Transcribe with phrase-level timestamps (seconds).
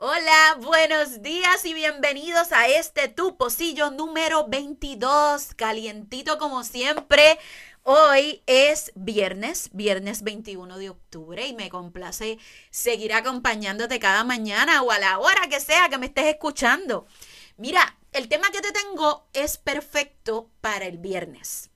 [0.00, 7.38] Hola, buenos días y bienvenidos a este tu pocillo número 22, calientito como siempre.
[7.84, 12.38] Hoy es viernes, viernes 21 de octubre y me complace
[12.70, 17.06] seguir acompañándote cada mañana o a la hora que sea que me estés escuchando.
[17.56, 21.70] Mira, el tema que te tengo es perfecto para el viernes.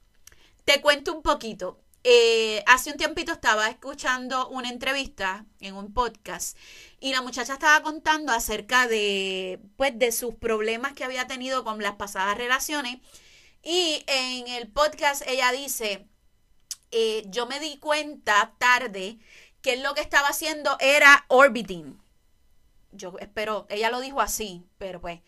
[0.64, 1.78] Te cuento un poquito.
[2.04, 6.58] Eh, hace un tiempito estaba escuchando una entrevista en un podcast
[6.98, 11.80] y la muchacha estaba contando acerca de, pues, de sus problemas que había tenido con
[11.80, 12.98] las pasadas relaciones.
[13.62, 16.08] Y en el podcast ella dice,
[16.90, 19.18] eh, yo me di cuenta tarde
[19.60, 22.00] que lo que estaba haciendo era orbiting.
[22.90, 25.20] Yo espero, ella lo dijo así, pero pues,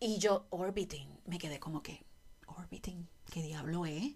[0.00, 2.04] y yo orbiting, me quedé como que,
[2.46, 4.14] orbiting, ¿qué diablo es?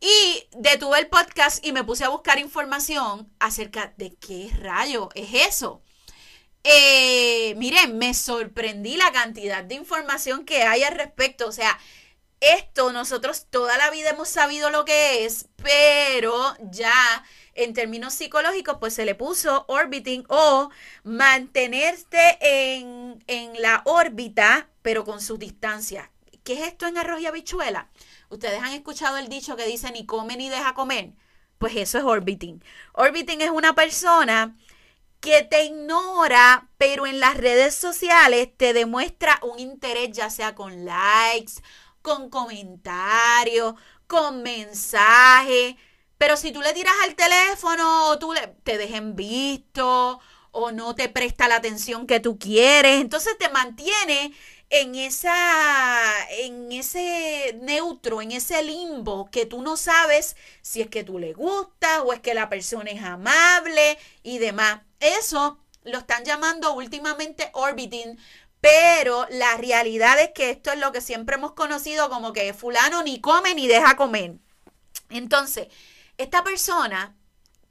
[0.00, 5.48] Y detuve el podcast y me puse a buscar información acerca de qué rayo es
[5.48, 5.82] eso.
[6.64, 11.46] Eh, miren, me sorprendí la cantidad de información que hay al respecto.
[11.46, 11.78] O sea,
[12.40, 18.76] esto nosotros toda la vida hemos sabido lo que es, pero ya en términos psicológicos,
[18.78, 20.70] pues se le puso orbiting o
[21.04, 26.12] mantenerte en, en la órbita, pero con su distancia.
[26.44, 27.90] ¿Qué es esto en arroz y habichuela?
[28.28, 31.10] Ustedes han escuchado el dicho que dice ni come ni deja comer.
[31.58, 32.62] Pues eso es orbiting.
[32.92, 34.56] Orbiting es una persona
[35.18, 40.84] que te ignora, pero en las redes sociales te demuestra un interés, ya sea con
[40.84, 41.54] likes,
[42.00, 43.74] con comentarios,
[44.06, 45.74] con mensajes.
[46.16, 50.20] Pero si tú le tiras al teléfono o tú le, te dejen visto
[50.52, 54.32] o no te presta la atención que tú quieres, entonces te mantiene
[54.70, 61.04] en esa en ese neutro, en ese limbo que tú no sabes si es que
[61.04, 64.80] tú le gustas o es que la persona es amable y demás.
[65.00, 68.18] Eso lo están llamando últimamente orbiting,
[68.60, 73.02] pero la realidad es que esto es lo que siempre hemos conocido como que fulano
[73.02, 74.34] ni come ni deja comer.
[75.10, 75.68] Entonces,
[76.18, 77.14] esta persona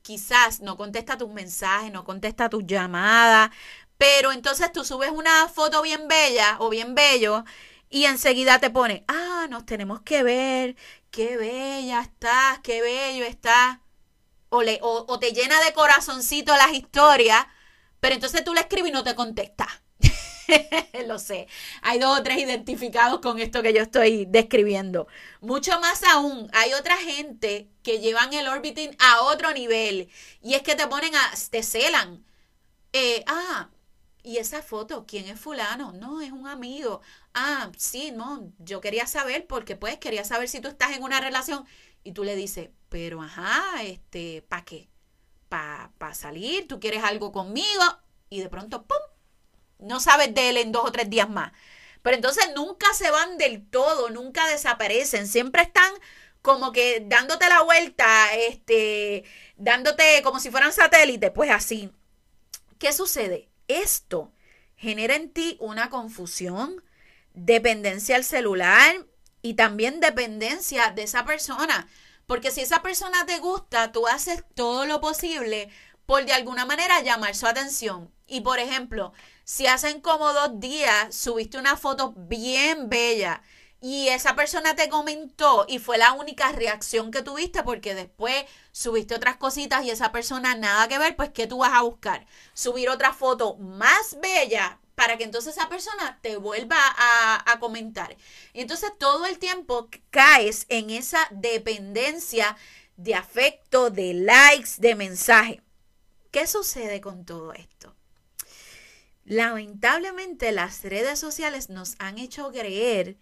[0.01, 3.49] quizás no contesta tus mensajes, no contesta tus llamadas,
[3.97, 7.43] pero entonces tú subes una foto bien bella o bien bello
[7.89, 10.75] y enseguida te pone, ah, nos tenemos que ver,
[11.11, 13.79] qué bella estás, qué bello estás.
[14.49, 17.45] O, le, o, te llena de corazoncito las historias,
[17.99, 19.67] pero entonces tú le escribes y no te contesta.
[21.07, 21.47] Lo sé.
[21.81, 25.07] Hay dos o tres identificados con esto que yo estoy describiendo.
[25.41, 30.09] Mucho más aún, hay otra gente que llevan el orbiting a otro nivel.
[30.41, 31.31] Y es que te ponen a.
[31.49, 32.23] te celan.
[32.93, 33.69] Eh, ah,
[34.25, 35.05] ¿Y esa foto?
[35.07, 35.91] ¿Quién es fulano?
[35.93, 37.01] No, es un amigo.
[37.35, 41.21] Ah, sí, no, yo quería saber porque pues quería saber si tú estás en una
[41.21, 41.63] relación
[42.03, 44.89] y tú le dices, pero ajá, este, ¿para qué?
[45.47, 46.67] ¿Para pa salir?
[46.67, 47.83] ¿Tú quieres algo conmigo?
[48.31, 48.97] Y de pronto, ¡pum!
[49.77, 51.51] No sabes de él en dos o tres días más.
[52.01, 55.91] Pero entonces nunca se van del todo, nunca desaparecen, siempre están
[56.41, 59.23] como que dándote la vuelta, este,
[59.57, 61.91] dándote como si fueran satélites, pues así.
[62.79, 63.49] ¿Qué sucede?
[63.67, 64.33] Esto
[64.75, 66.83] genera en ti una confusión,
[67.33, 69.05] dependencia al celular
[69.41, 71.87] y también dependencia de esa persona.
[72.25, 75.69] Porque si esa persona te gusta, tú haces todo lo posible
[76.05, 78.11] por de alguna manera llamar su atención.
[78.27, 83.43] Y por ejemplo, si hacen como dos días subiste una foto bien bella
[83.87, 89.13] y esa persona te comentó y fue la única reacción que tuviste porque después subiste
[89.13, 92.25] otras cositas y esa persona nada que ver, pues ¿qué tú vas a buscar?
[92.55, 98.17] Subir otra foto más bella para que entonces esa persona te vuelva a, comentar.
[98.53, 102.57] Y entonces todo el tiempo caes en esa dependencia
[102.97, 105.61] de afecto, de likes, de mensaje.
[106.31, 107.95] ¿Qué sucede con todo esto?
[109.25, 113.15] Lamentablemente las redes sociales nos han hecho creer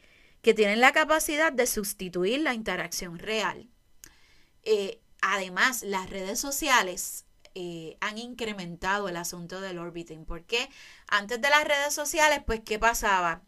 [0.44, 3.70] que tienen la capacidad de sustituir la interacción real.
[4.64, 7.26] Eh, además, las redes sociales
[7.56, 10.70] eh, han incrementado el asunto del orbiting, porque
[11.08, 13.42] antes de las redes sociales, pues, ¿qué pasaba?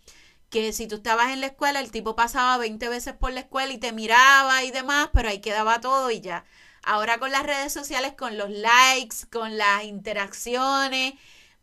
[0.49, 3.73] Que si tú estabas en la escuela, el tipo pasaba 20 veces por la escuela
[3.73, 6.45] y te miraba y demás, pero ahí quedaba todo y ya.
[6.81, 11.15] Ahora con las redes sociales, con los likes, con las interacciones,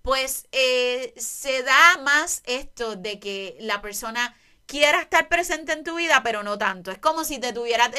[0.02, 4.36] pues eh, se da más esto de que la persona
[4.72, 6.90] quiera estar presente en tu vida, pero no tanto.
[6.90, 7.90] Es como si te tuviera,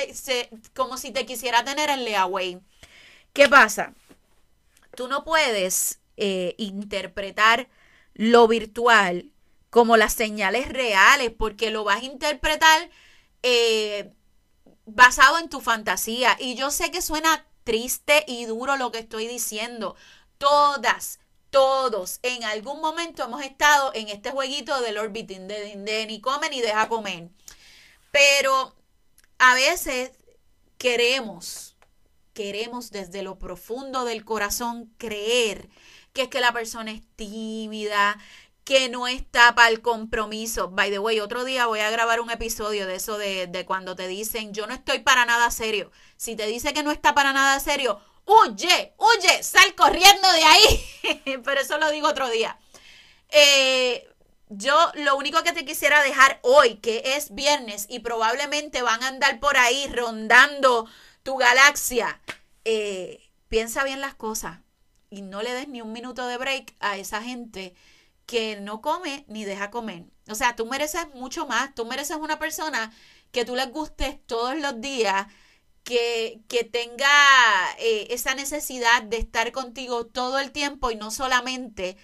[0.73, 2.61] como si te quisiera tener en layaway.
[3.31, 3.93] ¿Qué pasa?
[4.95, 7.69] Tú no puedes eh, interpretar
[8.15, 9.29] lo virtual
[9.69, 12.89] como las señales reales, porque lo vas a interpretar
[13.43, 14.11] eh,
[14.87, 16.35] basado en tu fantasía.
[16.39, 19.95] Y yo sé que suena triste y duro lo que estoy diciendo.
[20.39, 21.19] Todas,
[21.53, 26.50] todos en algún momento hemos estado en este jueguito del orbiting, de, de ni come
[26.50, 27.29] ni deja comer.
[28.11, 28.75] Pero
[29.38, 30.11] a veces
[30.79, 31.75] queremos,
[32.33, 35.69] queremos desde lo profundo del corazón creer
[36.11, 38.17] que es que la persona es tímida,
[38.63, 40.69] que no está para el compromiso.
[40.69, 43.95] By the way, otro día voy a grabar un episodio de eso de, de, cuando
[43.95, 45.91] te dicen yo no estoy para nada serio.
[46.17, 50.85] Si te dice que no está para nada serio, huye, huye, sal corriendo de ahí.
[51.44, 52.57] Pero eso lo digo otro día.
[53.29, 54.07] Eh,
[54.50, 59.07] yo lo único que te quisiera dejar hoy, que es viernes y probablemente van a
[59.07, 60.88] andar por ahí rondando
[61.23, 62.19] tu galaxia,
[62.65, 64.59] eh, piensa bien las cosas
[65.09, 67.75] y no le des ni un minuto de break a esa gente
[68.25, 70.06] que no come ni deja comer.
[70.29, 71.75] O sea, tú mereces mucho más.
[71.75, 72.91] Tú mereces una persona
[73.31, 75.27] que tú les gustes todos los días,
[75.83, 77.07] que, que tenga
[77.80, 81.97] eh, esa necesidad de estar contigo todo el tiempo y no solamente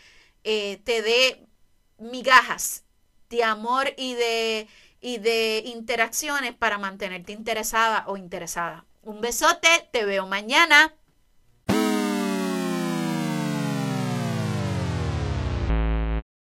[0.43, 1.47] eh, te dé
[1.97, 2.83] migajas
[3.29, 4.67] de amor y de,
[5.01, 8.85] y de interacciones para mantenerte interesada o interesada.
[9.01, 10.93] Un besote, te veo mañana.